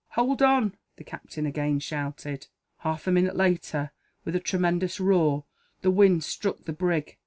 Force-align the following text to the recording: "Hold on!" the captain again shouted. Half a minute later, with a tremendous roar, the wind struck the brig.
"Hold 0.13 0.41
on!" 0.41 0.73
the 0.95 1.03
captain 1.03 1.45
again 1.45 1.79
shouted. 1.79 2.47
Half 2.79 3.05
a 3.05 3.11
minute 3.11 3.35
later, 3.35 3.91
with 4.25 4.35
a 4.35 4.39
tremendous 4.39 4.99
roar, 4.99 5.45
the 5.83 5.91
wind 5.91 6.23
struck 6.23 6.63
the 6.65 6.73
brig. 6.73 7.17